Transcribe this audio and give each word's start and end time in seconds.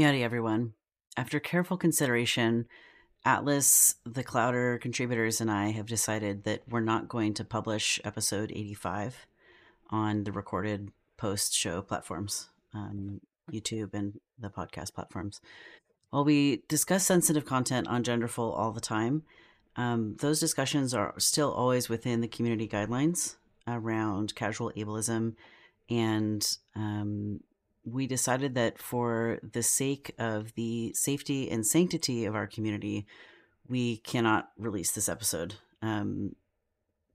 Howdy, 0.00 0.22
everyone. 0.22 0.72
After 1.14 1.38
careful 1.38 1.76
consideration, 1.76 2.66
Atlas, 3.26 3.96
the 4.06 4.24
Clowder 4.24 4.80
contributors, 4.80 5.42
and 5.42 5.50
I 5.50 5.72
have 5.72 5.84
decided 5.84 6.44
that 6.44 6.62
we're 6.66 6.80
not 6.80 7.06
going 7.06 7.34
to 7.34 7.44
publish 7.44 8.00
episode 8.02 8.50
85 8.50 9.26
on 9.90 10.24
the 10.24 10.32
recorded 10.32 10.90
post 11.18 11.54
show 11.54 11.82
platforms, 11.82 12.48
um, 12.72 13.20
YouTube 13.52 13.92
and 13.92 14.18
the 14.38 14.48
podcast 14.48 14.94
platforms. 14.94 15.42
While 16.08 16.24
we 16.24 16.62
discuss 16.66 17.04
sensitive 17.04 17.44
content 17.44 17.86
on 17.86 18.02
Genderful 18.02 18.56
all 18.58 18.72
the 18.72 18.80
time, 18.80 19.24
um, 19.76 20.16
those 20.20 20.40
discussions 20.40 20.94
are 20.94 21.12
still 21.18 21.52
always 21.52 21.90
within 21.90 22.22
the 22.22 22.28
community 22.28 22.66
guidelines 22.66 23.36
around 23.68 24.34
casual 24.34 24.72
ableism 24.78 25.34
and 25.90 26.56
um, 26.74 27.40
we 27.92 28.06
decided 28.06 28.54
that 28.54 28.78
for 28.78 29.38
the 29.42 29.62
sake 29.62 30.14
of 30.18 30.54
the 30.54 30.92
safety 30.94 31.50
and 31.50 31.66
sanctity 31.66 32.24
of 32.24 32.34
our 32.34 32.46
community, 32.46 33.06
we 33.68 33.98
cannot 33.98 34.50
release 34.58 34.92
this 34.92 35.08
episode. 35.08 35.54
Um, 35.82 36.34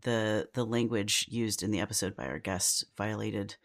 the 0.02 0.48
the 0.54 0.66
language 0.66 1.28
used 1.30 1.64
in 1.64 1.72
the 1.72 1.80
episode 1.80 2.16
by 2.16 2.28
our 2.28 2.40
guest 2.40 2.86
violated 2.98 3.56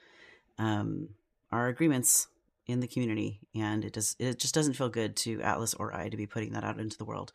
um, 0.59 1.11
our 1.53 1.69
agreements 1.69 2.29
in 2.67 2.81
the 2.81 2.89
community, 2.89 3.41
and 3.55 3.85
it 3.85 3.93
does 3.93 4.17
it 4.19 4.39
just 4.39 4.55
doesn't 4.55 4.75
feel 4.75 4.89
good 4.89 5.17
to 5.17 5.41
Atlas 5.43 5.75
or 5.75 5.95
I 5.95 6.09
to 6.09 6.17
be 6.17 6.27
putting 6.27 6.53
that 6.53 6.65
out 6.65 6.81
into 6.81 6.99
the 6.99 7.05
world. 7.05 7.33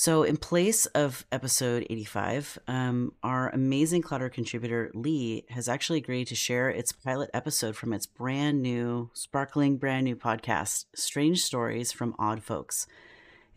So, 0.00 0.22
in 0.22 0.36
place 0.36 0.86
of 0.86 1.26
episode 1.32 1.84
85, 1.90 2.60
um, 2.68 3.14
our 3.24 3.48
amazing 3.48 4.02
Clowder 4.02 4.32
contributor, 4.32 4.92
Lee, 4.94 5.44
has 5.48 5.68
actually 5.68 5.98
agreed 5.98 6.28
to 6.28 6.36
share 6.36 6.70
its 6.70 6.92
pilot 6.92 7.30
episode 7.34 7.74
from 7.74 7.92
its 7.92 8.06
brand 8.06 8.62
new, 8.62 9.10
sparkling, 9.12 9.76
brand 9.76 10.04
new 10.04 10.14
podcast, 10.14 10.84
Strange 10.94 11.42
Stories 11.42 11.90
from 11.90 12.14
Odd 12.16 12.44
Folx. 12.44 12.86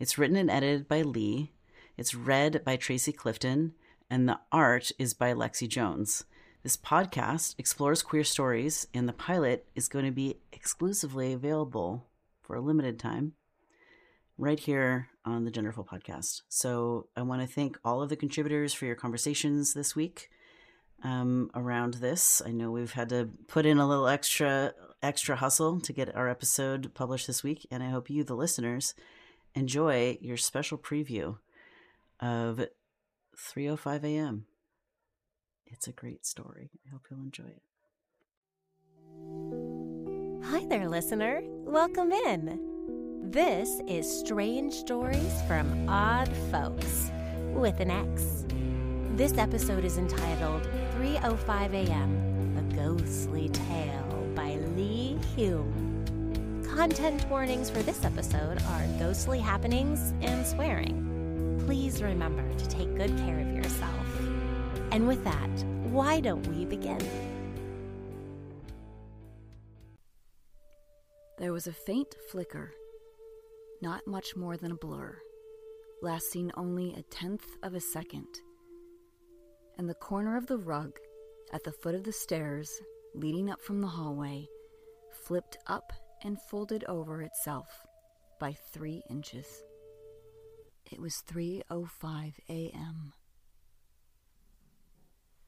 It's 0.00 0.18
written 0.18 0.34
and 0.34 0.50
edited 0.50 0.88
by 0.88 1.02
Lee, 1.02 1.52
it's 1.96 2.12
read 2.12 2.64
by 2.64 2.74
Tracy 2.74 3.12
Clifton, 3.12 3.74
and 4.10 4.28
the 4.28 4.40
art 4.50 4.90
is 4.98 5.14
by 5.14 5.34
Lexi 5.34 5.68
Jones. 5.68 6.24
This 6.64 6.76
podcast 6.76 7.54
explores 7.56 8.02
queer 8.02 8.24
stories, 8.24 8.88
and 8.92 9.08
the 9.08 9.12
pilot 9.12 9.68
is 9.76 9.86
going 9.86 10.06
to 10.06 10.10
be 10.10 10.38
exclusively 10.52 11.32
available 11.32 12.08
for 12.42 12.56
a 12.56 12.60
limited 12.60 12.98
time 12.98 13.34
right 14.42 14.58
here 14.58 15.06
on 15.24 15.44
the 15.44 15.52
Genderful 15.52 15.86
podcast. 15.86 16.42
So 16.48 17.06
I 17.16 17.22
want 17.22 17.42
to 17.42 17.46
thank 17.46 17.78
all 17.84 18.02
of 18.02 18.08
the 18.08 18.16
contributors 18.16 18.74
for 18.74 18.86
your 18.86 18.96
conversations 18.96 19.72
this 19.72 19.94
week 19.94 20.30
um, 21.04 21.48
around 21.54 21.94
this. 21.94 22.42
I 22.44 22.50
know 22.50 22.72
we've 22.72 22.92
had 22.92 23.08
to 23.10 23.30
put 23.46 23.66
in 23.66 23.78
a 23.78 23.88
little 23.88 24.08
extra 24.08 24.74
extra 25.00 25.36
hustle 25.36 25.80
to 25.80 25.92
get 25.92 26.14
our 26.16 26.28
episode 26.28 26.92
published 26.92 27.28
this 27.28 27.44
week, 27.44 27.68
and 27.70 27.84
I 27.84 27.90
hope 27.90 28.10
you, 28.10 28.24
the 28.24 28.34
listeners, 28.34 28.94
enjoy 29.54 30.18
your 30.20 30.36
special 30.36 30.76
preview 30.76 31.38
of 32.18 32.66
3:05 33.36 34.02
a.m. 34.02 34.46
It's 35.66 35.86
a 35.86 35.92
great 35.92 36.26
story. 36.26 36.70
I 36.84 36.90
hope 36.90 37.02
you'll 37.08 37.20
enjoy 37.20 37.44
it. 37.44 37.62
Hi 40.46 40.66
there, 40.66 40.88
listener. 40.88 41.42
Welcome 41.44 42.10
in. 42.10 42.71
This 43.24 43.80
is 43.86 44.18
Strange 44.18 44.74
Stories 44.74 45.42
from 45.46 45.88
Odd 45.88 46.28
Folx 46.50 47.12
with 47.54 47.78
an 47.78 47.88
X. 47.88 48.44
This 49.14 49.38
episode 49.38 49.84
is 49.84 49.96
entitled 49.96 50.64
3:05 50.96 51.72
a.m. 51.72 52.56
A 52.58 52.74
Ghostly 52.74 53.48
Tale 53.50 54.28
by 54.34 54.56
Lee 54.76 55.16
Hulme. 55.36 56.66
Content 56.74 57.24
warnings 57.30 57.70
for 57.70 57.80
this 57.84 58.04
episode 58.04 58.60
are 58.60 58.86
ghostly 58.98 59.38
happenings 59.38 60.12
and 60.20 60.44
swearing. 60.44 61.62
Please 61.64 62.02
remember 62.02 62.52
to 62.58 62.68
take 62.68 62.92
good 62.96 63.16
care 63.18 63.38
of 63.38 63.56
yourself. 63.56 64.20
And 64.90 65.06
with 65.06 65.22
that, 65.22 65.64
why 65.92 66.18
don't 66.18 66.46
we 66.48 66.64
begin? 66.64 66.98
There 71.38 71.52
was 71.52 71.68
a 71.68 71.72
faint 71.72 72.16
flicker 72.30 72.72
not 73.82 74.06
much 74.06 74.36
more 74.36 74.56
than 74.56 74.70
a 74.70 74.76
blur, 74.76 75.18
lasting 76.00 76.52
only 76.56 76.94
a 76.94 77.02
tenth 77.02 77.56
of 77.62 77.74
a 77.74 77.80
second. 77.80 78.40
And 79.76 79.88
the 79.88 79.94
corner 79.94 80.36
of 80.36 80.46
the 80.46 80.56
rug 80.56 80.92
at 81.52 81.64
the 81.64 81.72
foot 81.72 81.94
of 81.94 82.04
the 82.04 82.12
stairs 82.12 82.70
leading 83.14 83.50
up 83.50 83.60
from 83.60 83.80
the 83.80 83.88
hallway 83.88 84.46
flipped 85.26 85.58
up 85.66 85.92
and 86.22 86.40
folded 86.40 86.84
over 86.84 87.22
itself 87.22 87.66
by 88.38 88.56
three 88.72 89.02
inches. 89.10 89.62
It 90.90 91.00
was 91.00 91.22
3:05 91.26 92.34
a.m. 92.48 93.12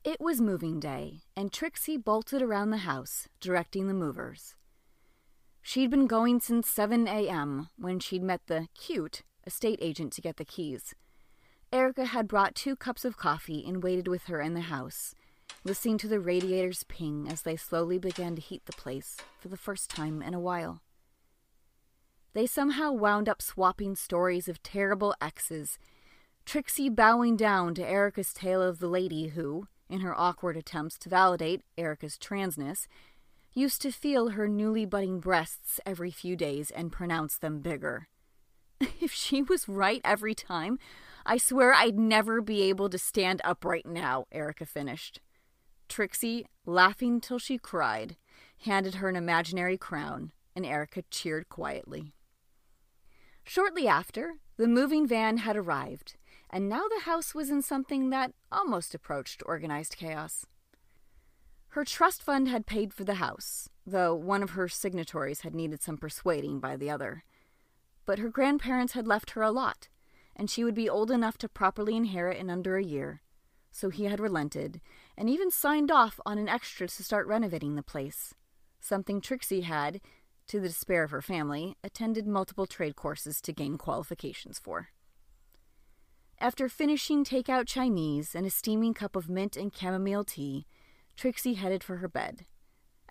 It 0.04 0.20
was 0.20 0.40
moving 0.40 0.80
day, 0.80 1.22
and 1.34 1.52
Trixie 1.52 1.96
bolted 1.96 2.42
around 2.42 2.70
the 2.70 2.78
house, 2.78 3.28
directing 3.40 3.88
the 3.88 3.94
movers. 3.94 4.54
She'd 5.66 5.90
been 5.90 6.06
going 6.06 6.40
since 6.40 6.68
7 6.68 7.08
a.m. 7.08 7.70
when 7.78 7.98
she'd 7.98 8.22
met 8.22 8.42
the 8.48 8.68
cute 8.78 9.22
estate 9.46 9.78
agent 9.80 10.12
to 10.12 10.20
get 10.20 10.36
the 10.36 10.44
keys. 10.44 10.94
Erica 11.72 12.04
had 12.04 12.28
brought 12.28 12.54
two 12.54 12.76
cups 12.76 13.02
of 13.02 13.16
coffee 13.16 13.64
and 13.66 13.82
waited 13.82 14.06
with 14.06 14.24
her 14.24 14.42
in 14.42 14.52
the 14.52 14.60
house, 14.60 15.14
listening 15.64 15.96
to 15.98 16.06
the 16.06 16.20
radiators 16.20 16.84
ping 16.84 17.26
as 17.30 17.42
they 17.42 17.56
slowly 17.56 17.98
began 17.98 18.36
to 18.36 18.42
heat 18.42 18.66
the 18.66 18.74
place 18.74 19.16
for 19.40 19.48
the 19.48 19.56
first 19.56 19.88
time 19.88 20.20
in 20.20 20.34
a 20.34 20.38
while. 20.38 20.82
They 22.34 22.44
somehow 22.46 22.92
wound 22.92 23.26
up 23.26 23.40
swapping 23.40 23.96
stories 23.96 24.48
of 24.48 24.62
terrible 24.62 25.14
exes, 25.18 25.78
Trixie 26.44 26.90
bowing 26.90 27.38
down 27.38 27.74
to 27.76 27.88
Erica's 27.88 28.34
tale 28.34 28.60
of 28.60 28.80
the 28.80 28.88
lady 28.88 29.28
who, 29.28 29.68
in 29.88 30.00
her 30.00 30.14
awkward 30.14 30.58
attempts 30.58 30.98
to 30.98 31.08
validate 31.08 31.62
Erica's 31.78 32.18
transness, 32.18 32.86
used 33.54 33.80
to 33.82 33.92
feel 33.92 34.30
her 34.30 34.48
newly 34.48 34.84
budding 34.84 35.20
breasts 35.20 35.80
every 35.86 36.10
few 36.10 36.36
days 36.36 36.70
and 36.70 36.92
pronounce 36.92 37.38
them 37.38 37.60
bigger. 37.60 38.08
If 39.00 39.12
she 39.12 39.42
was 39.42 39.68
right 39.68 40.00
every 40.04 40.34
time, 40.34 40.78
I 41.24 41.38
swear 41.38 41.72
I'd 41.72 41.98
never 41.98 42.42
be 42.42 42.62
able 42.62 42.90
to 42.90 42.98
stand 42.98 43.40
upright 43.44 43.86
now, 43.86 44.26
Erica 44.32 44.66
finished. 44.66 45.20
Trixie, 45.88 46.46
laughing 46.66 47.20
till 47.20 47.38
she 47.38 47.56
cried, 47.56 48.16
handed 48.64 48.96
her 48.96 49.08
an 49.08 49.16
imaginary 49.16 49.78
crown, 49.78 50.32
and 50.56 50.66
Erica 50.66 51.02
cheered 51.10 51.48
quietly. 51.48 52.12
Shortly 53.44 53.86
after, 53.86 54.34
the 54.56 54.66
moving 54.66 55.06
van 55.06 55.38
had 55.38 55.56
arrived, 55.56 56.16
and 56.50 56.68
now 56.68 56.84
the 56.88 57.04
house 57.04 57.34
was 57.34 57.50
in 57.50 57.62
something 57.62 58.10
that 58.10 58.32
almost 58.50 58.94
approached 58.94 59.42
organized 59.46 59.96
chaos. 59.96 60.46
Her 61.74 61.84
trust 61.84 62.22
fund 62.22 62.46
had 62.46 62.66
paid 62.66 62.94
for 62.94 63.02
the 63.02 63.14
house, 63.14 63.68
though 63.84 64.14
one 64.14 64.44
of 64.44 64.50
her 64.50 64.68
signatories 64.68 65.40
had 65.40 65.56
needed 65.56 65.82
some 65.82 65.98
persuading 65.98 66.60
by 66.60 66.76
the 66.76 66.88
other. 66.88 67.24
But 68.06 68.20
her 68.20 68.28
grandparents 68.28 68.92
had 68.92 69.08
left 69.08 69.30
her 69.30 69.42
a 69.42 69.50
lot, 69.50 69.88
and 70.36 70.48
she 70.48 70.62
would 70.62 70.76
be 70.76 70.88
old 70.88 71.10
enough 71.10 71.36
to 71.38 71.48
properly 71.48 71.96
inherit 71.96 72.38
in 72.38 72.48
under 72.48 72.76
a 72.76 72.84
year. 72.84 73.22
So 73.72 73.90
he 73.90 74.04
had 74.04 74.20
relented, 74.20 74.80
and 75.18 75.28
even 75.28 75.50
signed 75.50 75.90
off 75.90 76.20
on 76.24 76.38
an 76.38 76.48
extra 76.48 76.86
to 76.86 77.02
start 77.02 77.26
renovating 77.26 77.74
the 77.74 77.82
place. 77.82 78.34
Something 78.78 79.20
Trixie 79.20 79.62
had, 79.62 80.00
to 80.46 80.60
the 80.60 80.68
despair 80.68 81.02
of 81.02 81.10
her 81.10 81.22
family, 81.22 81.76
attended 81.82 82.28
multiple 82.28 82.66
trade 82.66 82.94
courses 82.94 83.40
to 83.40 83.52
gain 83.52 83.78
qualifications 83.78 84.60
for. 84.60 84.90
After 86.38 86.68
finishing 86.68 87.24
takeout 87.24 87.66
Chinese 87.66 88.36
and 88.36 88.46
a 88.46 88.50
steaming 88.50 88.94
cup 88.94 89.16
of 89.16 89.28
mint 89.28 89.56
and 89.56 89.74
chamomile 89.74 90.22
tea, 90.22 90.66
Trixie 91.16 91.54
headed 91.54 91.82
for 91.84 91.96
her 91.96 92.08
bed. 92.08 92.44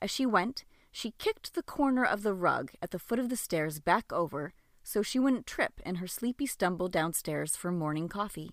As 0.01 0.11
she 0.11 0.25
went, 0.25 0.65
she 0.91 1.15
kicked 1.17 1.53
the 1.53 1.63
corner 1.63 2.03
of 2.05 2.23
the 2.23 2.33
rug 2.33 2.71
at 2.81 2.91
the 2.91 2.99
foot 2.99 3.19
of 3.19 3.29
the 3.29 3.37
stairs 3.37 3.79
back 3.79 4.11
over 4.11 4.53
so 4.83 5.01
she 5.01 5.19
wouldn't 5.19 5.47
trip 5.47 5.79
in 5.85 5.95
her 5.95 6.07
sleepy 6.07 6.45
stumble 6.45 6.89
downstairs 6.89 7.55
for 7.55 7.71
morning 7.71 8.09
coffee. 8.09 8.51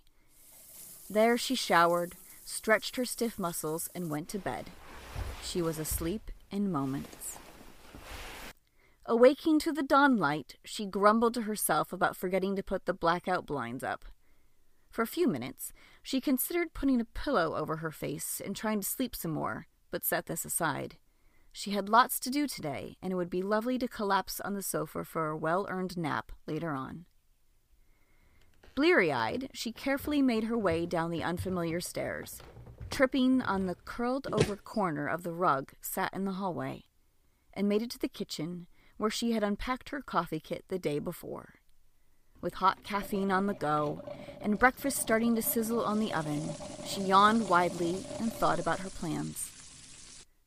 There 1.09 1.37
she 1.37 1.57
showered, 1.57 2.15
stretched 2.45 2.97
her 2.97 3.05
stiff 3.05 3.39
muscles, 3.39 3.89
and 3.95 4.11
went 4.11 4.29
to 4.29 4.39
bed. 4.39 4.71
She 5.43 5.61
was 5.61 5.79
asleep 5.79 6.31
in 6.51 6.71
moments. 6.71 7.39
Awaking 9.07 9.59
to 9.61 9.73
the 9.73 9.83
dawn 9.83 10.19
light, 10.19 10.57
she 10.65 10.87
grumbled 10.87 11.35
to 11.35 11.43
herself 11.43 11.93
about 11.93 12.17
forgetting 12.17 12.55
to 12.55 12.63
put 12.63 12.87
the 12.87 12.95
blackout 12.95 13.45
blinds 13.45 13.83
up. 13.83 14.05
For 14.91 15.03
a 15.03 15.07
few 15.07 15.29
minutes, 15.29 15.73
she 16.03 16.21
considered 16.21 16.75
putting 16.75 17.01
a 17.01 17.05
pillow 17.05 17.55
over 17.55 17.77
her 17.77 17.93
face 17.93 18.43
and 18.45 18.57
trying 18.57 18.81
to 18.81 18.87
sleep 18.87 19.15
some 19.15 19.31
more, 19.31 19.69
but 19.91 20.05
set 20.05 20.27
this 20.27 20.45
aside. 20.45 20.97
She 21.53 21.71
had 21.71 21.89
lots 21.89 22.19
to 22.21 22.31
do 22.31 22.47
today, 22.47 22.97
and 23.01 23.13
it 23.13 23.17
would 23.17 23.31
be 23.31 23.43
lovely 23.43 23.79
to 23.79 23.89
collapse 23.89 24.41
on 24.41 24.55
the 24.55 24.63
sofa 24.63 25.05
for 25.05 25.29
a 25.29 25.37
well 25.37 25.67
earned 25.69 25.97
nap 25.97 26.33
later 26.47 26.73
on. 26.73 27.07
Bleary 28.75 29.13
eyed, 29.13 29.51
she 29.53 29.73
carefully 29.73 30.23
made 30.23 30.45
her 30.45 30.57
way 30.57 30.87
down 30.87 31.11
the 31.11 31.25
unfamiliar 31.25 31.81
stairs, 31.81 32.41
tripping 32.89 33.43
on 33.43 33.67
the 33.67 33.75
curled 33.85 34.27
over 34.33 34.57
corner 34.57 35.07
of 35.07 35.23
the 35.23 35.33
rug 35.33 35.73
sat 35.81 36.13
in 36.15 36.25
the 36.25 36.33
hallway, 36.33 36.85
and 37.53 37.69
made 37.69 37.83
it 37.83 37.91
to 37.91 37.99
the 37.99 38.09
kitchen, 38.09 38.67
where 38.97 39.11
she 39.11 39.33
had 39.33 39.43
unpacked 39.43 39.91
her 39.91 40.01
coffee 40.01 40.41
kit 40.41 40.65
the 40.69 40.79
day 40.79 40.99
before. 40.99 41.60
With 42.41 42.55
hot 42.55 42.83
caffeine 42.83 43.31
on 43.31 43.47
the 43.47 43.55
go 43.55 44.03
and 44.41 44.59
breakfast 44.59 44.99
starting 44.99 45.35
to 45.37 45.43
sizzle 45.43 45.85
on 45.85 46.01
the 46.01 46.13
oven, 46.15 46.51
she 46.87 47.03
yawned 47.03 47.49
widely 47.49 48.05
and 48.19 48.33
thought 48.33 48.59
about 48.59 48.81
her 48.81 48.89
plans. 48.89 49.51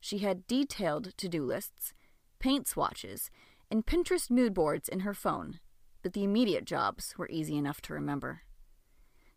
She 0.00 0.18
had 0.18 0.46
detailed 0.46 1.16
to 1.16 1.28
do 1.28 1.44
lists, 1.44 1.94
paint 2.40 2.66
swatches, 2.66 3.30
and 3.70 3.86
Pinterest 3.86 4.30
mood 4.30 4.52
boards 4.52 4.88
in 4.88 5.00
her 5.00 5.14
phone, 5.14 5.60
but 6.02 6.12
the 6.12 6.24
immediate 6.24 6.64
jobs 6.64 7.14
were 7.16 7.28
easy 7.30 7.56
enough 7.56 7.80
to 7.82 7.94
remember. 7.94 8.42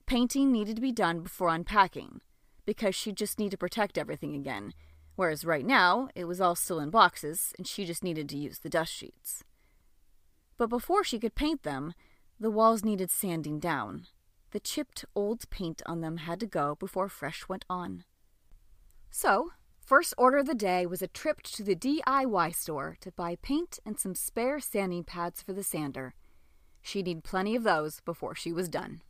Painting 0.06 0.52
needed 0.52 0.76
to 0.76 0.82
be 0.82 0.92
done 0.92 1.22
before 1.22 1.50
unpacking, 1.50 2.22
because 2.66 2.96
she'd 2.96 3.18
just 3.18 3.40
need 3.40 3.52
to 3.52 3.58
protect 3.58 3.98
everything 3.98 4.36
again, 4.36 4.74
whereas 5.16 5.46
right 5.46 5.66
now 5.66 6.10
it 6.16 6.26
was 6.26 6.42
all 6.42 6.56
still 6.56 6.80
in 6.80 6.90
boxes 6.90 7.54
and 7.58 7.68
she 7.68 7.86
just 7.86 8.04
needed 8.04 8.28
to 8.30 8.38
use 8.38 8.60
the 8.60 8.70
dust 8.70 8.94
sheets. 8.94 9.44
But 10.58 10.68
before 10.68 11.04
she 11.04 11.20
could 11.20 11.36
paint 11.36 11.64
them, 11.64 11.94
the 12.40 12.52
walls 12.52 12.84
needed 12.84 13.10
sanding 13.10 13.60
down. 13.60 14.06
The 14.52 14.60
chipped 14.60 15.06
old 15.16 15.50
paint 15.50 15.82
on 15.86 16.02
them 16.02 16.18
had 16.18 16.40
to 16.40 16.46
go 16.46 16.76
before 16.76 17.10
fresh 17.10 17.48
went 17.50 17.66
on. 17.70 18.04
So, 19.10 19.52
first 19.80 20.14
order 20.18 20.38
of 20.38 20.46
the 20.46 20.56
day 20.56 20.86
was 20.86 21.02
a 21.02 21.08
trip 21.08 21.42
to 21.44 21.64
the 21.64 21.76
DIY 21.76 22.56
store 22.56 22.98
to 23.02 23.12
buy 23.12 23.38
paint 23.42 23.80
and 23.86 24.00
some 24.00 24.16
spare 24.16 24.60
sanding 24.60 25.04
pads 25.04 25.42
for 25.42 25.54
the 25.54 25.64
sander. 25.64 26.14
She'd 26.82 27.06
need 27.06 27.24
plenty 27.24 27.56
of 27.56 27.64
those 27.64 28.02
before 28.02 28.36
she 28.36 28.54
was 28.54 28.70
done. 28.70 29.02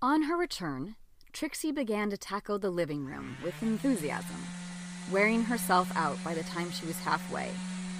On 0.00 0.22
her 0.24 0.36
return, 0.36 0.96
Trixie 1.32 1.72
began 1.72 2.08
to 2.10 2.16
tackle 2.16 2.58
the 2.58 2.70
living 2.70 3.04
room 3.04 3.36
with 3.42 3.62
enthusiasm, 3.62 4.42
wearing 5.10 5.42
herself 5.44 5.90
out 5.94 6.22
by 6.24 6.32
the 6.34 6.44
time 6.44 6.70
she 6.70 6.86
was 6.86 6.98
halfway, 7.00 7.50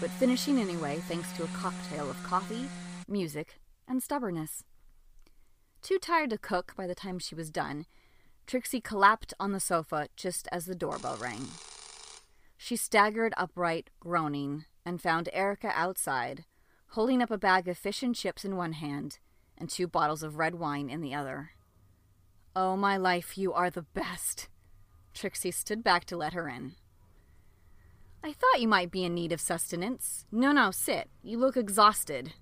but 0.01 0.11
finishing 0.11 0.59
anyway 0.59 1.03
thanks 1.09 1.31
to 1.33 1.45
a 1.45 1.49
cocktail 1.49 2.09
of 2.09 2.23
coffee, 2.23 2.67
music, 3.09 3.59
and 3.89 4.03
stubbornness. 4.03 4.65
Too 5.83 5.99
tired 5.99 6.31
to 6.31 6.39
cook 6.39 6.75
by 6.77 6.87
the 6.87 6.95
time 6.95 7.19
she 7.19 7.35
was 7.35 7.51
done, 7.51 7.87
Trixie 8.47 8.81
collapsed 8.81 9.35
on 9.41 9.53
the 9.53 9.61
sofa 9.61 10.09
just 10.17 10.49
as 10.53 10.67
the 10.67 10.75
doorbell 10.75 11.17
rang. 11.21 11.49
She 12.57 12.77
staggered 12.77 13.35
upright, 13.37 13.91
groaning, 14.01 14.65
and 14.85 15.01
found 15.01 15.29
Erica 15.33 15.73
outside, 15.75 16.45
holding 16.91 17.21
up 17.21 17.31
a 17.31 17.39
bag 17.39 17.69
of 17.69 17.77
fish 17.77 18.03
and 18.03 18.15
chips 18.15 18.45
in 18.45 18.57
one 18.57 18.73
hand 18.73 19.19
and 19.59 19.69
two 19.69 19.87
bottles 19.87 20.23
of 20.23 20.39
red 20.39 20.55
wine 20.55 20.89
in 20.89 21.01
the 21.01 21.15
other. 21.15 21.51
Oh, 22.55 22.77
my 22.77 22.97
life, 22.97 23.37
you 23.37 23.53
are 23.53 23.71
the 23.71 23.83
best. 23.83 24.49
Trixie 25.13 25.51
stood 25.51 25.83
back 25.83 26.05
to 26.07 26.17
let 26.17 26.33
her 26.33 26.49
in. 26.49 26.75
I 28.23 28.33
thought 28.33 28.61
you 28.61 28.69
might 28.69 28.91
be 28.91 29.05
in 29.05 29.15
need 29.15 29.33
of 29.33 29.41
sustenance. 29.41 30.27
No, 30.33 30.53
no, 30.53 30.71
sit. 30.71 31.09
You 31.23 31.39
look 31.39 31.57
exhausted. 31.57 32.33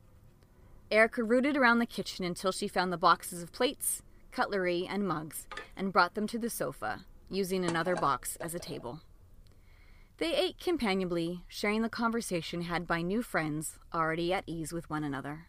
Erica 0.90 1.22
rooted 1.22 1.56
around 1.56 1.78
the 1.78 1.86
kitchen 1.86 2.24
until 2.24 2.52
she 2.52 2.68
found 2.68 2.92
the 2.92 2.98
boxes 2.98 3.42
of 3.42 3.52
plates, 3.52 4.02
cutlery, 4.30 4.86
and 4.88 5.06
mugs 5.06 5.46
and 5.76 5.92
brought 5.92 6.14
them 6.14 6.26
to 6.28 6.38
the 6.38 6.50
sofa, 6.50 7.04
using 7.28 7.64
another 7.64 7.96
box 7.96 8.36
as 8.36 8.54
a 8.54 8.58
table. 8.58 9.00
They 10.18 10.34
ate 10.34 10.60
companionably, 10.60 11.42
sharing 11.48 11.82
the 11.82 11.88
conversation 11.88 12.62
had 12.62 12.86
by 12.86 13.02
new 13.02 13.22
friends 13.22 13.78
already 13.92 14.32
at 14.32 14.44
ease 14.46 14.72
with 14.72 14.88
one 14.88 15.02
another. 15.02 15.46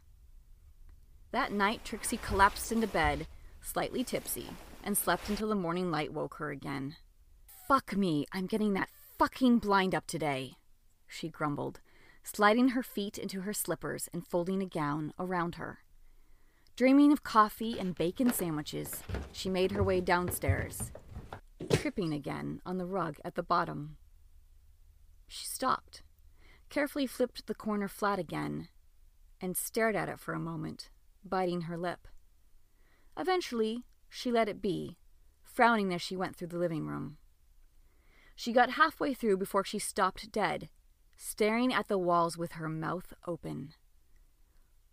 That 1.31 1.51
night, 1.51 1.81
Trixie 1.83 2.17
collapsed 2.17 2.71
into 2.71 2.87
bed 2.87 3.27
slightly 3.65 4.03
tipsy, 4.03 4.47
and 4.83 4.97
slept 4.97 5.27
until 5.27 5.49
the 5.49 5.55
morning 5.55 5.89
light 5.89 6.13
woke 6.13 6.35
her 6.35 6.51
again. 6.51 6.95
Fuck 7.67 7.97
me, 7.97 8.25
I'm 8.31 8.45
getting 8.45 8.73
that 8.73 8.89
fucking 9.17 9.59
blind 9.59 9.95
up 9.95 10.05
today, 10.05 10.53
she 11.07 11.29
grumbled, 11.29 11.79
sliding 12.25 12.69
her 12.69 12.81
feet 12.81 13.17
into 13.19 13.41
her 13.41 13.53
slippers 13.53 14.09
and 14.11 14.25
folding 14.25 14.61
a 14.61 14.65
gown 14.65 15.13
around 15.19 15.55
her. 15.55 15.79
Dreaming 16.75 17.11
of 17.11 17.23
coffee 17.23 17.79
and 17.79 17.95
bacon 17.95 18.33
sandwiches, 18.33 19.03
she 19.31 19.47
made 19.47 19.71
her 19.71 19.83
way 19.83 20.01
downstairs, 20.01 20.91
tripping 21.71 22.11
again 22.11 22.61
on 22.65 22.77
the 22.77 22.85
rug 22.85 23.17
at 23.23 23.35
the 23.35 23.43
bottom. 23.43 23.97
She 25.27 25.45
stopped, 25.45 26.01
carefully 26.69 27.05
flipped 27.05 27.45
the 27.45 27.53
corner 27.53 27.87
flat 27.87 28.17
again, 28.19 28.69
and 29.39 29.55
stared 29.55 29.95
at 29.95 30.09
it 30.09 30.19
for 30.19 30.33
a 30.33 30.39
moment, 30.39 30.89
biting 31.23 31.61
her 31.61 31.77
lip. 31.77 32.07
Eventually, 33.15 33.85
she 34.09 34.31
let 34.31 34.49
it 34.49 34.61
be, 34.61 34.97
frowning 35.43 35.93
as 35.93 36.01
she 36.01 36.17
went 36.17 36.35
through 36.35 36.47
the 36.47 36.57
living 36.57 36.87
room. 36.87 37.17
She 38.35 38.51
got 38.51 38.71
halfway 38.71 39.13
through 39.13 39.37
before 39.37 39.63
she 39.63 39.79
stopped 39.79 40.31
dead, 40.31 40.69
staring 41.15 41.73
at 41.73 41.87
the 41.87 41.97
walls 41.97 42.37
with 42.37 42.53
her 42.53 42.69
mouth 42.69 43.13
open. 43.27 43.73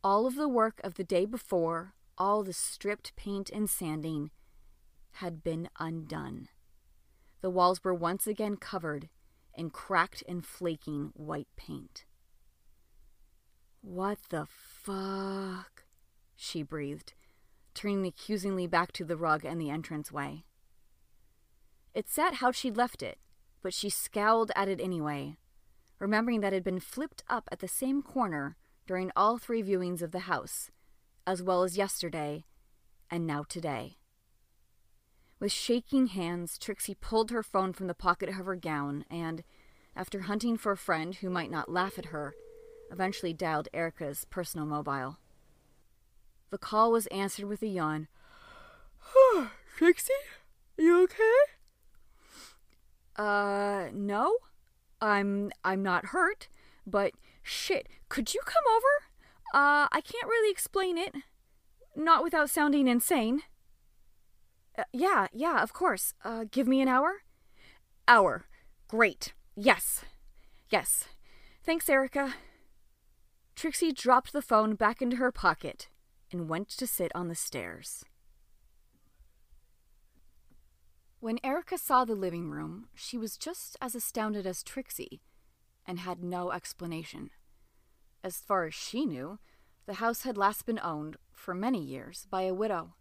All 0.05 0.27
of 0.27 0.35
the 0.35 0.49
work 0.49 0.81
of 0.83 0.95
the 0.95 1.05
day 1.05 1.27
before, 1.27 1.95
all 2.19 2.43
the 2.43 2.53
stripped 2.53 3.15
paint 3.17 3.51
and 3.51 3.69
sanding, 3.69 4.31
had 5.17 5.43
been 5.43 5.69
undone. 5.79 6.49
The 7.41 7.51
walls 7.51 7.83
were 7.85 7.95
once 7.95 8.27
again 8.27 8.57
covered 8.57 9.09
in 9.55 9.71
cracked 9.71 10.23
and 10.29 10.45
flaking 10.45 11.11
white 11.15 11.49
paint. 11.57 12.05
What 13.81 14.19
the 14.31 14.47
fuck? 14.47 15.85
she 16.37 16.63
breathed, 16.63 17.15
turning 17.75 18.07
accusingly 18.07 18.67
back 18.67 18.93
to 18.93 19.05
the 19.05 19.17
rug 19.17 19.45
and 19.45 19.61
the 19.61 19.71
entranceway. 19.71 20.45
It 21.95 22.09
sat 22.09 22.35
how 22.35 22.53
she'd 22.53 22.77
left 22.77 23.03
it, 23.03 23.19
but 23.63 23.75
she 23.75 23.91
scowled 23.91 24.51
at 24.57 24.69
it 24.69 24.81
anyway, 24.81 25.37
remembering 26.03 26.41
that 26.41 26.53
it 26.53 26.57
had 26.57 26.65
been 26.65 26.81
flipped 26.81 27.23
up 27.31 27.49
at 27.53 27.61
the 27.61 27.69
same 27.69 28.03
corner 28.03 28.57
during 28.89 29.13
all 29.15 29.39
three 29.39 29.63
viewings 29.63 30.03
of 30.03 30.11
the 30.11 30.27
house, 30.27 30.69
as 31.29 31.41
well 31.41 31.63
as 31.63 31.77
yesterday 31.77 32.45
and 33.09 33.25
now 33.25 33.45
today. 33.49 33.97
With 35.39 35.53
shaking 35.53 36.09
hands, 36.09 36.59
Trixie 36.59 36.97
pulled 36.97 37.31
her 37.31 37.45
phone 37.45 37.73
from 37.73 37.87
the 37.87 37.95
pocket 37.95 38.29
of 38.29 38.35
her 38.35 38.57
gown 38.57 39.05
and, 39.09 39.45
after 39.95 40.23
hunting 40.23 40.57
for 40.57 40.73
a 40.73 40.77
friend 40.77 41.15
who 41.15 41.31
might 41.31 41.53
not 41.53 41.71
laugh 41.71 41.97
at 42.01 42.07
her, 42.07 42.35
eventually 42.91 43.33
dialed 43.33 43.69
Erica's 43.73 44.25
personal 44.25 44.67
mobile. 44.67 45.19
The 46.51 46.59
call 46.59 46.91
was 46.91 47.07
answered 47.09 47.47
with 47.47 47.63
a 47.63 47.69
yawn. 47.69 48.09
Trixie? 49.77 50.13
You 50.77 51.05
okay? 51.05 51.39
Uh, 53.15 53.85
no. 53.93 54.39
I'm 55.03 55.51
I'm 55.65 55.83
not 55.83 56.07
hurt, 56.07 56.49
but 56.87 57.13
shit, 57.43 57.89
could 58.09 58.33
you 58.33 58.41
come 58.47 58.65
over? 58.75 59.05
Uh, 59.53 59.89
I 59.93 60.01
can't 60.01 60.29
really 60.29 60.51
explain 60.51 60.97
it. 60.97 61.15
Not 61.95 62.23
without 62.23 62.49
sounding 62.49 62.89
insane. 62.89 63.43
Uh, 64.79 64.85
yeah, 64.93 65.27
yeah, 65.33 65.63
of 65.63 65.75
course. 65.75 66.15
Uh, 66.25 66.45
give 66.51 66.67
me 66.67 66.81
an 66.81 66.89
hour? 66.89 67.25
Hour. 68.09 68.47
Great. 68.89 69.35
Yes. 69.55 70.05
Yes. 70.71 71.09
Thanks, 71.65 71.89
Erica. 71.91 72.35
Trixie 73.55 73.93
dropped 73.93 74.33
the 74.33 74.41
phone 74.41 74.75
back 74.75 75.03
into 75.03 75.17
her 75.17 75.31
pocket 75.31 75.89
and 76.31 76.49
went 76.49 76.69
to 76.69 76.87
sit 76.87 77.13
on 77.15 77.29
the 77.29 77.35
stairs. 77.35 78.05
When 81.23 81.39
Erica 81.45 81.79
saw 81.79 82.05
the 82.05 82.17
living 82.17 82.51
room, 82.51 82.89
she 82.97 83.17
was 83.17 83.39
just 83.39 83.77
as 83.81 83.95
astounded 83.95 84.45
as 84.45 84.65
Trixie 84.65 85.23
and 85.87 86.01
had 86.01 86.25
no 86.25 86.51
explanation. 86.51 87.31
As 88.25 88.39
far 88.39 88.65
as 88.65 88.75
she 88.75 89.07
knew, 89.07 89.39
the 89.87 90.01
house 90.03 90.23
had 90.23 90.37
last 90.37 90.67
been 90.67 90.81
owned, 90.83 91.17
for 91.33 91.55
many 91.55 91.81
years, 91.81 92.27
by 92.29 92.43
a 92.43 92.53
widow. 92.53 92.97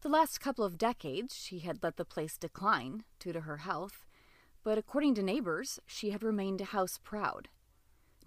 The 0.00 0.08
last 0.08 0.40
couple 0.40 0.64
of 0.64 0.78
decades 0.78 1.36
she 1.36 1.60
had 1.60 1.80
let 1.80 1.96
the 1.96 2.04
place 2.04 2.36
decline 2.36 3.04
due 3.20 3.32
to 3.32 3.42
her 3.42 3.58
health, 3.58 4.04
but 4.64 4.76
according 4.76 5.14
to 5.14 5.22
neighbors, 5.22 5.78
she 5.86 6.10
had 6.10 6.24
remained 6.24 6.60
house 6.60 6.98
proud, 7.00 7.46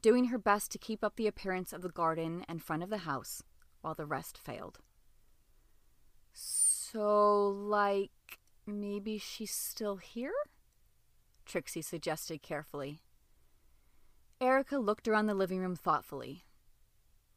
doing 0.02 0.28
her 0.28 0.38
best 0.38 0.72
to 0.72 0.78
keep 0.78 1.04
up 1.04 1.18
the 1.18 1.28
appearance 1.28 1.74
of 1.74 1.82
the 1.82 1.90
garden 1.90 2.46
and 2.48 2.64
front 2.64 2.82
of 2.82 2.90
the 2.90 3.00
house 3.00 3.44
while 3.82 3.94
the 3.94 4.06
rest 4.06 4.38
failed. 4.38 4.80
So, 6.32 7.50
like, 7.50 8.40
maybe 8.66 9.18
she's 9.18 9.52
still 9.52 9.98
here? 9.98 10.34
Trixie 11.46 11.82
suggested 11.82 12.42
carefully. 12.42 13.02
Erica 14.40 14.78
looked 14.78 15.08
around 15.08 15.28
the 15.28 15.34
living 15.34 15.60
room 15.60 15.76
thoughtfully. 15.76 16.44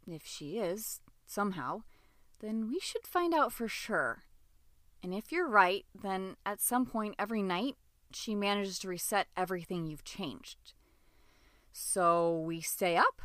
If 0.07 0.25
she 0.25 0.59
is, 0.59 1.00
somehow, 1.26 1.83
then 2.40 2.69
we 2.69 2.78
should 2.81 3.07
find 3.07 3.35
out 3.35 3.52
for 3.52 3.69
sure. 3.69 4.25
And 5.02 5.14
if 5.14 5.31
you're 5.31 5.49
right, 5.49 5.85
then 5.95 6.37
at 6.47 6.61
some 6.61 6.87
point 6.87 7.14
every 7.19 7.43
night, 7.43 7.76
she 8.12 8.35
manages 8.35 8.78
to 8.81 8.88
reset 8.88 9.26
everything 9.37 9.87
you've 9.87 10.04
changed. 10.04 10.73
So 11.73 12.38
we 12.38 12.61
stay 12.61 12.97
up? 12.97 13.21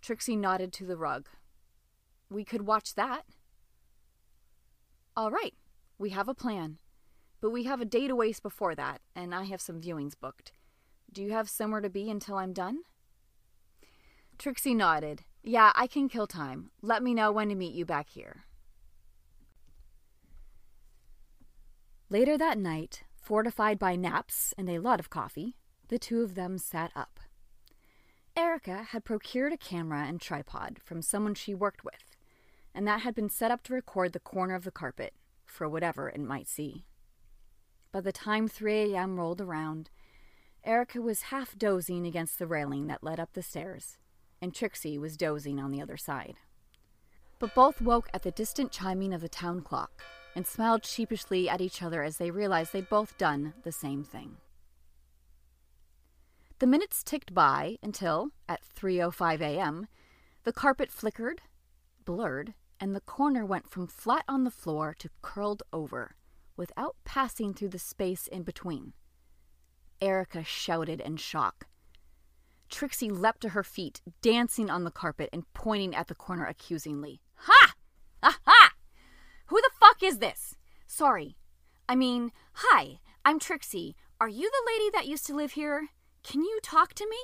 Trixie 0.00 0.36
nodded 0.36 0.72
to 0.74 0.84
the 0.84 0.96
rug, 0.96 1.28
we 2.30 2.44
could 2.44 2.62
watch 2.62 2.94
that. 2.94 3.22
All 5.16 5.30
right, 5.30 5.54
we 5.98 6.10
have 6.10 6.28
a 6.28 6.34
plan. 6.34 6.78
But 7.40 7.50
we 7.50 7.64
have 7.64 7.80
a 7.80 7.86
day 7.86 8.08
to 8.08 8.16
waste 8.16 8.42
before 8.42 8.74
that, 8.74 9.00
and 9.14 9.34
I 9.34 9.44
have 9.44 9.60
some 9.60 9.80
viewings 9.80 10.14
booked. 10.18 10.52
Do 11.12 11.22
you 11.22 11.32
have 11.32 11.48
somewhere 11.48 11.80
to 11.80 11.90
be 11.90 12.10
until 12.10 12.36
I'm 12.36 12.52
done? 12.52 12.80
Trixie 14.38 14.74
nodded. 14.74 15.22
Yeah, 15.42 15.72
I 15.74 15.86
can 15.86 16.08
kill 16.08 16.26
time. 16.26 16.70
Let 16.82 17.02
me 17.02 17.14
know 17.14 17.32
when 17.32 17.48
to 17.48 17.54
meet 17.54 17.74
you 17.74 17.84
back 17.84 18.10
here. 18.10 18.44
Later 22.10 22.36
that 22.38 22.58
night, 22.58 23.02
fortified 23.16 23.78
by 23.78 23.96
naps 23.96 24.54
and 24.58 24.68
a 24.68 24.78
lot 24.78 25.00
of 25.00 25.10
coffee, 25.10 25.56
the 25.88 25.98
two 25.98 26.22
of 26.22 26.34
them 26.34 26.58
sat 26.58 26.90
up. 26.94 27.20
Erica 28.36 28.82
had 28.90 29.04
procured 29.04 29.52
a 29.52 29.56
camera 29.56 30.04
and 30.06 30.20
tripod 30.20 30.78
from 30.84 31.00
someone 31.00 31.34
she 31.34 31.54
worked 31.54 31.84
with, 31.84 32.16
and 32.74 32.86
that 32.86 33.00
had 33.00 33.14
been 33.14 33.30
set 33.30 33.50
up 33.50 33.62
to 33.64 33.72
record 33.72 34.12
the 34.12 34.20
corner 34.20 34.54
of 34.54 34.64
the 34.64 34.70
carpet 34.70 35.14
for 35.56 35.68
whatever 35.68 36.08
it 36.10 36.20
might 36.20 36.46
see. 36.46 36.84
By 37.90 38.02
the 38.02 38.12
time 38.12 38.46
3 38.46 38.92
a.m. 38.92 39.18
rolled 39.18 39.40
around, 39.40 39.88
Erica 40.64 41.00
was 41.00 41.22
half 41.22 41.56
dozing 41.56 42.06
against 42.06 42.38
the 42.38 42.46
railing 42.46 42.88
that 42.88 43.02
led 43.02 43.18
up 43.18 43.32
the 43.32 43.42
stairs, 43.42 43.96
and 44.42 44.54
Trixie 44.54 44.98
was 44.98 45.16
dozing 45.16 45.58
on 45.58 45.70
the 45.70 45.80
other 45.80 45.96
side. 45.96 46.36
But 47.38 47.54
both 47.54 47.80
woke 47.80 48.08
at 48.12 48.22
the 48.22 48.30
distant 48.30 48.70
chiming 48.70 49.14
of 49.14 49.20
the 49.22 49.28
town 49.28 49.62
clock 49.62 50.02
and 50.34 50.46
smiled 50.46 50.84
sheepishly 50.84 51.48
at 51.48 51.62
each 51.62 51.82
other 51.82 52.02
as 52.02 52.18
they 52.18 52.30
realized 52.30 52.72
they'd 52.72 52.88
both 52.90 53.16
done 53.16 53.54
the 53.62 53.72
same 53.72 54.04
thing. 54.04 54.36
The 56.58 56.66
minutes 56.66 57.02
ticked 57.02 57.32
by 57.32 57.76
until, 57.82 58.30
at 58.48 58.60
3:05 58.62 59.40
a.m., 59.40 59.88
the 60.44 60.52
carpet 60.52 60.90
flickered, 60.90 61.42
blurred, 62.04 62.54
and 62.80 62.94
the 62.94 63.00
corner 63.00 63.44
went 63.44 63.70
from 63.70 63.86
flat 63.86 64.24
on 64.28 64.44
the 64.44 64.50
floor 64.50 64.94
to 64.98 65.10
curled 65.22 65.62
over, 65.72 66.16
without 66.56 66.96
passing 67.04 67.54
through 67.54 67.70
the 67.70 67.78
space 67.78 68.26
in 68.26 68.42
between. 68.42 68.92
Erica 70.00 70.44
shouted 70.44 71.00
in 71.00 71.16
shock. 71.16 71.66
Trixie 72.68 73.10
leapt 73.10 73.40
to 73.42 73.50
her 73.50 73.62
feet, 73.62 74.00
dancing 74.22 74.70
on 74.70 74.84
the 74.84 74.90
carpet 74.90 75.30
and 75.32 75.50
pointing 75.54 75.94
at 75.94 76.08
the 76.08 76.14
corner 76.14 76.44
accusingly. 76.46 77.20
Ha! 77.36 77.74
Aha! 78.22 78.72
Who 79.46 79.56
the 79.56 79.70
fuck 79.78 80.02
is 80.02 80.18
this? 80.18 80.56
Sorry. 80.86 81.36
I 81.88 81.94
mean, 81.94 82.32
hi, 82.52 82.98
I'm 83.24 83.38
Trixie. 83.38 83.94
Are 84.20 84.28
you 84.28 84.50
the 84.50 84.72
lady 84.72 84.90
that 84.94 85.06
used 85.06 85.26
to 85.26 85.36
live 85.36 85.52
here? 85.52 85.88
Can 86.24 86.42
you 86.42 86.58
talk 86.62 86.94
to 86.94 87.08
me? 87.08 87.16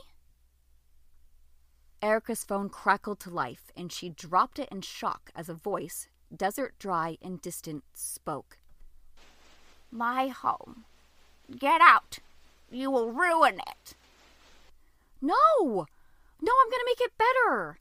Erica's 2.02 2.42
phone 2.42 2.68
crackled 2.68 3.20
to 3.20 3.30
life, 3.30 3.70
and 3.76 3.92
she 3.92 4.08
dropped 4.08 4.58
it 4.58 4.68
in 4.72 4.80
shock 4.80 5.30
as 5.36 5.48
a 5.48 5.54
voice, 5.54 6.08
desert 6.34 6.74
dry 6.80 7.16
and 7.22 7.40
distant, 7.40 7.84
spoke. 7.94 8.58
My 9.90 10.26
home. 10.26 10.84
Get 11.56 11.80
out. 11.80 12.18
You 12.70 12.90
will 12.90 13.12
ruin 13.12 13.60
it. 13.60 13.94
No! 15.20 15.34
No, 15.60 16.52
I'm 16.60 16.70
gonna 16.70 16.82
make 16.86 17.00
it 17.00 17.12
better. 17.16 17.78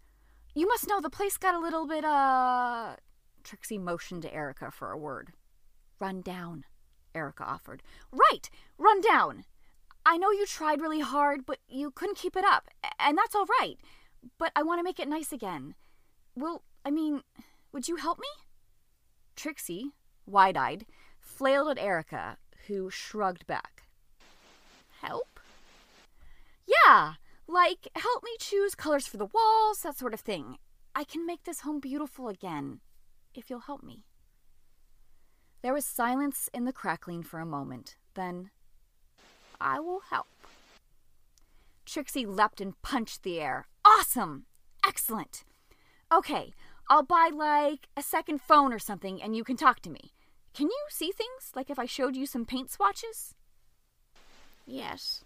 You 0.53 0.67
must 0.67 0.87
know 0.87 1.01
the 1.01 1.09
place 1.09 1.37
got 1.37 1.55
a 1.55 1.59
little 1.59 1.87
bit, 1.87 2.05
uh. 2.05 2.97
Trixie 3.43 3.79
motioned 3.79 4.21
to 4.21 4.33
Erica 4.33 4.69
for 4.69 4.91
a 4.91 4.97
word. 4.97 5.33
Run 5.99 6.21
down, 6.21 6.65
Erica 7.15 7.43
offered. 7.43 7.81
Right! 8.11 8.51
Run 8.77 9.01
down! 9.01 9.45
I 10.05 10.17
know 10.17 10.31
you 10.31 10.45
tried 10.45 10.81
really 10.81 10.99
hard, 10.99 11.45
but 11.45 11.57
you 11.67 11.89
couldn't 11.89 12.17
keep 12.17 12.35
it 12.35 12.45
up, 12.45 12.69
and 12.99 13.17
that's 13.17 13.35
all 13.35 13.45
right. 13.59 13.79
But 14.37 14.51
I 14.55 14.63
want 14.63 14.79
to 14.79 14.83
make 14.83 14.99
it 14.99 15.07
nice 15.07 15.31
again. 15.31 15.75
Well, 16.35 16.63
I 16.85 16.91
mean, 16.91 17.23
would 17.71 17.87
you 17.87 17.95
help 17.97 18.19
me? 18.19 18.27
Trixie, 19.35 19.91
wide 20.25 20.57
eyed, 20.57 20.85
flailed 21.19 21.69
at 21.69 21.79
Erica, 21.79 22.37
who 22.67 22.89
shrugged 22.89 23.47
back. 23.47 23.83
Help? 25.01 25.39
Yeah, 26.67 27.13
like 27.47 27.87
help 27.95 28.23
me 28.23 28.31
choose 28.39 28.75
colors 28.75 29.07
for 29.07 29.17
the 29.17 29.25
walls, 29.25 29.81
that 29.81 29.97
sort 29.97 30.13
of 30.13 30.19
thing. 30.19 30.57
I 30.95 31.03
can 31.03 31.25
make 31.25 31.43
this 31.43 31.61
home 31.61 31.79
beautiful 31.79 32.27
again, 32.27 32.81
if 33.33 33.49
you'll 33.49 33.59
help 33.61 33.83
me. 33.83 34.03
There 35.61 35.73
was 35.73 35.85
silence 35.85 36.49
in 36.53 36.65
the 36.65 36.73
crackling 36.73 37.23
for 37.23 37.39
a 37.39 37.45
moment. 37.45 37.95
Then, 38.15 38.49
I 39.59 39.79
will 39.79 40.01
help. 40.09 40.27
Trixie 41.91 42.25
leapt 42.25 42.61
and 42.61 42.81
punched 42.81 43.23
the 43.23 43.41
air. 43.41 43.67
Awesome! 43.83 44.45
Excellent! 44.87 45.43
Okay, 46.09 46.53
I'll 46.89 47.03
buy 47.03 47.29
like 47.33 47.89
a 47.97 48.01
second 48.01 48.39
phone 48.39 48.71
or 48.71 48.79
something 48.79 49.21
and 49.21 49.35
you 49.35 49.43
can 49.43 49.57
talk 49.57 49.81
to 49.81 49.89
me. 49.89 50.13
Can 50.53 50.67
you 50.67 50.85
see 50.87 51.11
things? 51.11 51.51
Like 51.53 51.69
if 51.69 51.77
I 51.77 51.85
showed 51.85 52.15
you 52.15 52.25
some 52.25 52.45
paint 52.45 52.71
swatches? 52.71 53.35
Yes. 54.65 55.25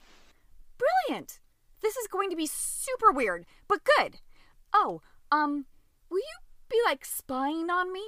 Brilliant! 0.80 1.40
This 1.84 1.98
is 1.98 2.08
going 2.08 2.32
to 2.32 2.36
be 2.36 2.48
super 2.48 3.12
weird, 3.12 3.46
but 3.68 3.84
good. 3.84 4.18
Oh, 4.74 5.04
um, 5.32 5.66
will 6.10 6.18
you 6.18 6.38
be 6.68 6.82
like 6.84 7.06
spying 7.06 7.70
on 7.70 7.94
me? 7.94 8.06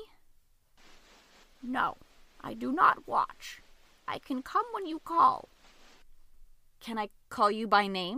No, 1.61 1.97
I 2.41 2.55
do 2.55 2.71
not 2.71 3.07
watch. 3.07 3.61
I 4.07 4.17
can 4.17 4.41
come 4.41 4.65
when 4.73 4.87
you 4.87 4.97
call. 4.97 5.47
Can 6.79 6.97
I 6.97 7.09
call 7.29 7.51
you 7.51 7.67
by 7.67 7.85
name? 7.85 8.17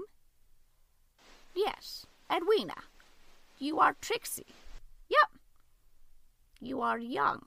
Yes, 1.66 2.06
Edwina. 2.32 2.76
You 3.58 3.80
are 3.80 3.96
Trixie. 4.00 4.46
Yep. 5.10 5.42
You 6.62 6.82
are 6.82 6.98
young. 6.98 7.42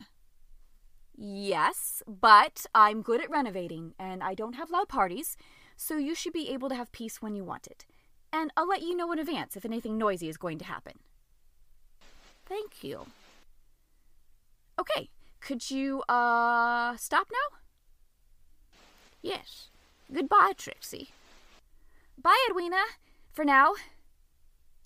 Yes, 1.16 2.02
but 2.06 2.66
I'm 2.74 3.00
good 3.00 3.22
at 3.22 3.30
renovating 3.30 3.94
and 3.98 4.22
I 4.22 4.34
don't 4.34 4.54
have 4.54 4.70
loud 4.70 4.88
parties, 4.88 5.38
so 5.76 5.96
you 5.96 6.14
should 6.14 6.34
be 6.34 6.50
able 6.50 6.68
to 6.68 6.74
have 6.74 6.92
peace 6.92 7.22
when 7.22 7.34
you 7.34 7.42
want 7.42 7.66
it. 7.66 7.86
And 8.30 8.50
I'll 8.54 8.68
let 8.68 8.82
you 8.82 8.94
know 8.94 9.12
in 9.12 9.18
advance 9.18 9.56
if 9.56 9.64
anything 9.64 9.96
noisy 9.96 10.28
is 10.28 10.36
going 10.36 10.58
to 10.58 10.66
happen. 10.66 10.98
Thank 12.44 12.84
you. 12.84 13.06
Okay, 14.78 15.08
could 15.40 15.70
you, 15.70 16.02
uh, 16.02 16.96
stop 16.96 17.28
now? 17.32 17.58
Yes. 19.22 19.68
Goodbye, 20.12 20.52
Trixie. 20.56 21.10
Bye, 22.20 22.46
Edwina. 22.50 22.82
For 23.32 23.44
now. 23.46 23.72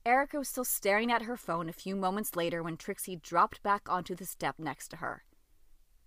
Erica 0.06 0.38
was 0.38 0.48
still 0.48 0.64
staring 0.64 1.10
at 1.10 1.22
her 1.22 1.36
phone 1.36 1.68
a 1.68 1.72
few 1.72 1.96
moments 1.96 2.36
later 2.36 2.62
when 2.62 2.76
Trixie 2.76 3.16
dropped 3.16 3.60
back 3.64 3.88
onto 3.88 4.14
the 4.14 4.24
step 4.24 4.54
next 4.56 4.86
to 4.88 4.98
her. 4.98 5.24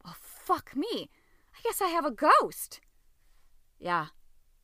Oh, 0.05 0.15
fuck 0.17 0.73
me. 0.73 1.09
I 1.53 1.59
guess 1.65 1.81
I 1.81 1.89
have 1.89 2.05
a 2.05 2.11
ghost. 2.11 2.79
Yeah, 3.77 4.07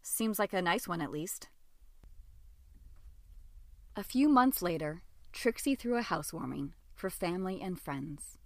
seems 0.01 0.39
like 0.39 0.53
a 0.53 0.61
nice 0.61 0.87
one 0.87 1.01
at 1.01 1.11
least. 1.11 1.49
A 3.97 4.03
few 4.03 4.29
months 4.29 4.61
later, 4.61 5.01
Trixie 5.33 5.75
threw 5.75 5.97
a 5.97 6.01
housewarming 6.01 6.73
for 6.93 7.09
family 7.09 7.61
and 7.61 7.77
friends. 7.77 8.37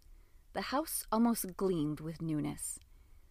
The 0.54 0.62
house 0.74 1.06
almost 1.12 1.56
gleamed 1.56 2.00
with 2.00 2.20
newness 2.20 2.80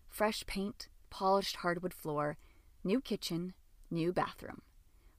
fresh 0.08 0.46
paint, 0.46 0.88
polished 1.10 1.56
hardwood 1.56 1.92
floor, 1.92 2.38
new 2.84 3.00
kitchen, 3.00 3.54
new 3.90 4.12
bathroom. 4.12 4.62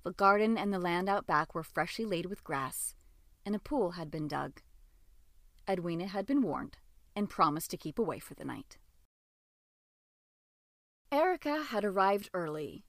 The 0.10 0.14
garden 0.16 0.58
and 0.58 0.74
the 0.74 0.80
land 0.80 1.08
out 1.08 1.28
back 1.28 1.54
were 1.54 1.62
freshly 1.62 2.04
laid 2.04 2.26
with 2.26 2.44
grass, 2.44 2.96
and 3.46 3.56
a 3.56 3.60
pool 3.60 3.92
had 3.92 4.10
been 4.10 4.28
dug. 4.28 4.60
Edwina 5.70 6.08
had 6.08 6.26
been 6.26 6.42
warned 6.42 6.78
and 7.16 7.30
promised 7.30 7.70
to 7.70 7.78
keep 7.78 8.00
away 8.00 8.18
for 8.18 8.34
the 8.34 8.44
night. 8.44 8.80
Erica 11.12 11.62
had 11.62 11.86
arrived 11.86 12.32
early, 12.34 12.86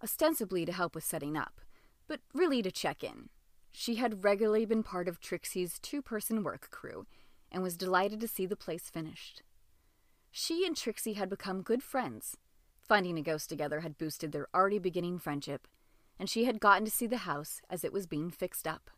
ostensibly 0.00 0.64
to 0.64 0.70
help 0.70 0.94
with 0.94 1.02
setting 1.02 1.36
up, 1.36 1.60
but 2.06 2.20
really 2.32 2.62
to 2.62 2.70
check 2.70 3.02
in. 3.02 3.30
She 3.72 3.96
had 3.96 4.22
regularly 4.22 4.64
been 4.64 4.84
part 4.84 5.08
of 5.08 5.18
Trixie's 5.18 5.80
two 5.80 6.00
person 6.00 6.44
work 6.44 6.70
crew 6.70 7.04
and 7.50 7.64
was 7.64 7.76
delighted 7.76 8.20
to 8.20 8.28
see 8.28 8.46
the 8.46 8.54
place 8.54 8.88
finished. 8.88 9.42
She 10.30 10.64
and 10.64 10.76
Trixie 10.76 11.14
had 11.14 11.28
become 11.28 11.62
good 11.62 11.82
friends. 11.82 12.36
Finding 12.78 13.18
a 13.18 13.22
ghost 13.22 13.48
together 13.48 13.80
had 13.80 13.98
boosted 13.98 14.30
their 14.30 14.46
already 14.54 14.78
beginning 14.78 15.18
friendship, 15.18 15.66
and 16.20 16.30
she 16.30 16.44
had 16.44 16.60
gotten 16.60 16.84
to 16.84 16.90
see 16.92 17.08
the 17.08 17.18
house 17.18 17.60
as 17.68 17.82
it 17.82 17.92
was 17.92 18.06
being 18.06 18.30
fixed 18.30 18.68
up. 18.68 18.90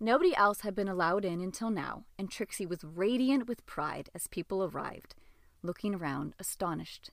Nobody 0.00 0.34
else 0.34 0.62
had 0.62 0.74
been 0.74 0.88
allowed 0.88 1.26
in 1.26 1.42
until 1.42 1.68
now, 1.68 2.04
and 2.18 2.30
Trixie 2.30 2.64
was 2.64 2.82
radiant 2.82 3.46
with 3.46 3.66
pride 3.66 4.08
as 4.14 4.26
people 4.28 4.64
arrived, 4.64 5.14
looking 5.62 5.94
around 5.94 6.34
astonished. 6.38 7.10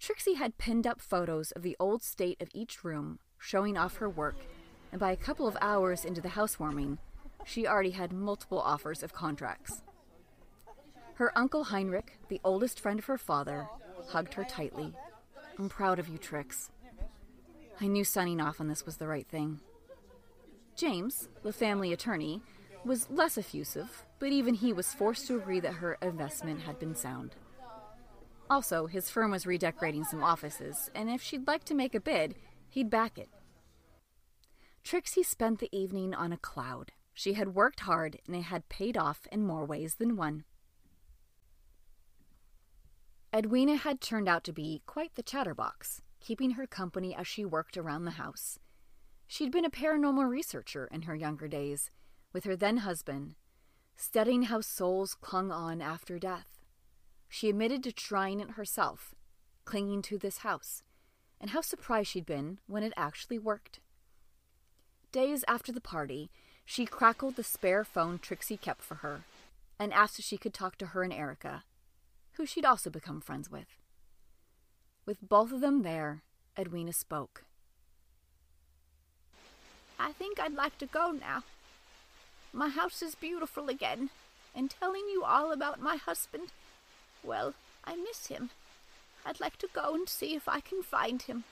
Trixie 0.00 0.34
had 0.34 0.58
pinned 0.58 0.86
up 0.86 1.00
photos 1.00 1.52
of 1.52 1.62
the 1.62 1.76
old 1.78 2.02
state 2.02 2.42
of 2.42 2.48
each 2.52 2.82
room, 2.82 3.20
showing 3.38 3.76
off 3.76 3.98
her 3.98 4.10
work 4.10 4.36
and 4.90 5.00
by 5.00 5.12
a 5.12 5.16
couple 5.16 5.46
of 5.46 5.56
hours 5.60 6.04
into 6.04 6.20
the 6.20 6.30
housewarming, 6.30 6.98
she 7.44 7.66
already 7.66 7.90
had 7.90 8.12
multiple 8.12 8.60
offers 8.60 9.02
of 9.02 9.12
contracts. 9.12 9.82
Her 11.14 11.36
uncle 11.36 11.64
Heinrich, 11.64 12.18
the 12.28 12.40
oldest 12.44 12.80
friend 12.80 12.98
of 12.98 13.06
her 13.06 13.18
father, 13.18 13.68
hugged 14.08 14.34
her 14.34 14.44
tightly. 14.44 14.94
I'm 15.58 15.68
proud 15.68 15.98
of 15.98 16.08
you, 16.08 16.18
Trix. 16.18 16.70
I 17.80 17.86
knew 17.86 18.04
signing 18.04 18.40
off 18.40 18.60
on 18.60 18.68
this 18.68 18.84
was 18.84 18.96
the 18.96 19.06
right 19.06 19.26
thing. 19.28 19.60
James, 20.76 21.28
the 21.42 21.52
family 21.52 21.92
attorney, 21.92 22.42
was 22.84 23.10
less 23.10 23.38
effusive, 23.38 24.04
but 24.18 24.32
even 24.32 24.54
he 24.54 24.72
was 24.72 24.94
forced 24.94 25.26
to 25.26 25.36
agree 25.36 25.60
that 25.60 25.74
her 25.74 25.98
investment 26.02 26.62
had 26.62 26.78
been 26.78 26.94
sound. 26.94 27.36
Also, 28.50 28.86
his 28.86 29.10
firm 29.10 29.30
was 29.30 29.46
redecorating 29.46 30.04
some 30.04 30.24
offices, 30.24 30.90
and 30.94 31.10
if 31.10 31.22
she'd 31.22 31.46
like 31.46 31.64
to 31.64 31.74
make 31.74 31.94
a 31.94 32.00
bid, 32.00 32.34
he'd 32.68 32.90
back 32.90 33.18
it. 33.18 33.28
Trixie 34.82 35.22
spent 35.22 35.58
the 35.58 35.68
evening 35.76 36.14
on 36.14 36.32
a 36.32 36.38
cloud. 36.38 36.92
She 37.12 37.34
had 37.34 37.54
worked 37.54 37.80
hard 37.80 38.20
and 38.26 38.34
it 38.36 38.44
had 38.44 38.68
paid 38.68 38.96
off 38.96 39.26
in 39.30 39.44
more 39.44 39.64
ways 39.64 39.96
than 39.96 40.16
one. 40.16 40.44
Edwina 43.34 43.76
had 43.76 44.00
turned 44.00 44.28
out 44.28 44.44
to 44.44 44.52
be 44.52 44.82
quite 44.86 45.14
the 45.14 45.22
chatterbox, 45.22 46.00
keeping 46.20 46.52
her 46.52 46.66
company 46.66 47.14
as 47.14 47.26
she 47.26 47.44
worked 47.44 47.76
around 47.76 48.04
the 48.04 48.12
house. 48.12 48.58
She'd 49.26 49.52
been 49.52 49.64
a 49.64 49.70
paranormal 49.70 50.28
researcher 50.28 50.88
in 50.90 51.02
her 51.02 51.14
younger 51.14 51.48
days, 51.48 51.90
with 52.32 52.44
her 52.44 52.56
then 52.56 52.78
husband, 52.78 53.34
studying 53.96 54.44
how 54.44 54.60
souls 54.60 55.14
clung 55.14 55.50
on 55.50 55.82
after 55.82 56.18
death. 56.18 56.64
She 57.28 57.50
admitted 57.50 57.82
to 57.84 57.92
trying 57.92 58.40
it 58.40 58.52
herself, 58.52 59.14
clinging 59.64 60.02
to 60.02 60.18
this 60.18 60.38
house, 60.38 60.82
and 61.40 61.50
how 61.50 61.60
surprised 61.60 62.10
she'd 62.10 62.26
been 62.26 62.58
when 62.66 62.82
it 62.82 62.92
actually 62.96 63.38
worked. 63.38 63.80
Days 65.12 65.44
after 65.46 65.72
the 65.72 65.80
party, 65.80 66.30
she 66.64 66.84
crackled 66.84 67.36
the 67.36 67.44
spare 67.44 67.84
phone 67.84 68.18
Trixie 68.18 68.56
kept 68.56 68.82
for 68.82 68.96
her 68.96 69.22
and 69.78 69.92
asked 69.92 70.18
if 70.18 70.24
she 70.24 70.36
could 70.36 70.52
talk 70.52 70.76
to 70.76 70.86
her 70.86 71.02
and 71.02 71.12
Erica, 71.12 71.64
who 72.32 72.44
she'd 72.44 72.64
also 72.64 72.90
become 72.90 73.20
friends 73.20 73.50
with. 73.50 73.77
With 75.08 75.26
both 75.26 75.52
of 75.52 75.62
them 75.62 75.84
there, 75.84 76.20
Edwina 76.58 76.92
spoke. 76.92 77.44
I 79.98 80.12
think 80.12 80.38
I'd 80.38 80.52
like 80.52 80.76
to 80.76 80.84
go 80.84 81.12
now. 81.12 81.44
My 82.52 82.68
house 82.68 83.00
is 83.00 83.14
beautiful 83.14 83.70
again, 83.70 84.10
and 84.54 84.68
telling 84.68 85.08
you 85.10 85.24
all 85.24 85.50
about 85.50 85.80
my 85.80 85.96
husband, 85.96 86.52
well, 87.24 87.54
I 87.86 87.96
miss 87.96 88.26
him. 88.26 88.50
I'd 89.24 89.40
like 89.40 89.56
to 89.60 89.68
go 89.72 89.94
and 89.94 90.06
see 90.06 90.34
if 90.34 90.46
I 90.46 90.60
can 90.60 90.82
find 90.82 91.22
him. 91.22 91.44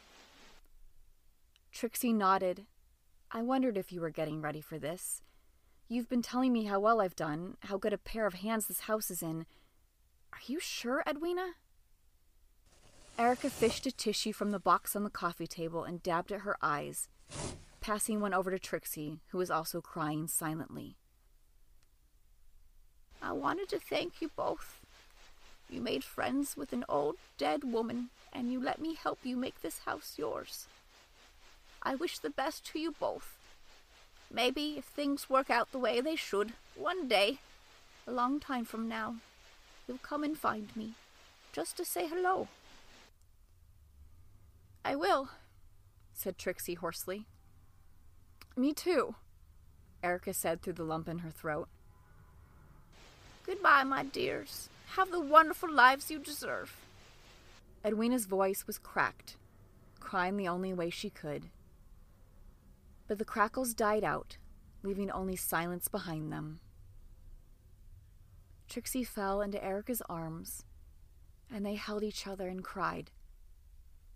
Trixie 1.73 2.13
nodded. 2.13 2.67
I 3.33 3.41
wondered 3.41 3.79
if 3.79 3.91
you 3.91 4.03
were 4.03 4.11
getting 4.11 4.43
ready 4.43 4.61
for 4.61 4.79
this. 4.79 5.23
You've 5.89 6.11
been 6.11 6.21
telling 6.21 6.53
me 6.53 6.65
how 6.65 6.79
well 6.79 7.01
I've 7.01 7.17
done, 7.17 7.57
how 7.61 7.79
good 7.79 7.95
a 7.95 7.99
pair 8.13 8.27
of 8.27 8.35
hands 8.35 8.67
this 8.67 8.81
house 8.81 9.11
is 9.11 9.23
in. 9.23 9.47
Are 10.35 10.45
you 10.47 10.61
sure, 10.61 11.03
Edwina? 11.09 11.53
Erica 13.19 13.49
fished 13.49 13.87
a 13.87 13.93
tissue 13.93 14.35
from 14.35 14.51
the 14.51 14.59
box 14.59 14.95
on 14.95 15.03
the 15.03 15.11
coffee 15.11 15.47
table 15.47 15.85
and 15.85 16.03
dabbed 16.03 16.33
at 16.33 16.43
her 16.43 16.59
eyes, 16.61 17.09
passing 17.81 18.21
one 18.21 18.35
over 18.35 18.51
to 18.51 18.59
Trixie, 18.59 19.21
who 19.29 19.39
was 19.39 19.51
also 19.51 19.81
crying 19.81 20.29
silently. 20.29 20.97
I 23.23 23.33
wanted 23.33 23.71
to 23.71 23.79
thank 23.79 24.21
you 24.21 24.31
both. 24.37 24.81
You 25.71 25.81
made 25.81 26.05
friends 26.05 26.59
with 26.59 26.75
an 26.75 26.85
old 26.91 27.17
dead 27.39 27.65
woman, 27.65 28.11
and 28.35 28.53
you 28.53 28.61
let 28.61 28.81
me 28.81 28.95
help 28.95 29.21
you 29.23 29.35
make 29.35 29.63
this 29.63 29.81
house 29.81 30.17
yours. 30.19 30.67
I 31.83 31.95
wish 31.95 32.19
the 32.19 32.31
best 32.31 32.67
to 32.67 32.79
you 32.79 32.95
both. 33.01 33.39
Maybe 34.31 34.75
if 34.77 34.85
things 34.85 35.31
work 35.31 35.49
out 35.49 35.73
the 35.73 35.79
way 35.79 36.03
they 36.03 36.17
should, 36.17 36.53
one 36.75 37.09
day, 37.09 37.39
a 38.07 38.13
long 38.13 38.41
time 38.41 38.67
from 38.67 38.89
now, 38.89 39.17
you'll 39.89 39.99
come 39.99 40.23
and 40.23 40.37
find 40.37 40.69
me, 40.77 40.93
just 41.53 41.79
to 41.79 41.85
say 41.85 42.07
hello. 42.07 42.49
I 44.87 44.95
will, 44.95 45.31
said 46.13 46.39
Trixie 46.39 46.75
hoarsely. 46.75 47.27
Me 48.57 48.73
too, 48.73 49.17
Erica 50.01 50.33
said 50.33 50.63
through 50.63 50.75
the 50.75 50.85
lump 50.85 51.09
in 51.09 51.19
her 51.19 51.31
throat. 51.31 51.67
Goodbye, 53.45 53.83
my 53.83 54.05
dears. 54.05 54.69
Have 54.95 55.11
the 55.11 55.19
wonderful 55.19 55.69
lives 55.69 56.09
you 56.09 56.21
deserve. 56.21 56.77
Edwina's 57.85 58.27
voice 58.27 58.69
was 58.69 58.79
cracked, 58.79 59.35
crying 59.99 60.37
the 60.37 60.47
only 60.47 60.73
way 60.73 60.89
she 60.89 61.11
could. 61.11 61.47
But 63.09 63.19
the 63.19 63.25
crackles 63.25 63.75
died 63.75 64.05
out, 64.05 64.37
leaving 64.85 65.11
only 65.11 65.35
silence 65.35 65.89
behind 65.89 66.33
them. 66.33 66.61
Trixie 68.69 69.03
fell 69.03 69.43
into 69.43 69.63
Erica's 69.65 70.03
arms, 70.09 70.65
and 71.53 71.67
they 71.67 71.75
held 71.75 72.05
each 72.05 72.29
other 72.29 72.47
and 72.47 72.63
cried 72.63 73.11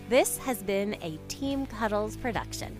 This 0.07 0.37
has 0.37 0.63
been 0.63 0.95
a 1.01 1.19
Team 1.27 1.65
Cuddles 1.65 2.15
production. 2.15 2.77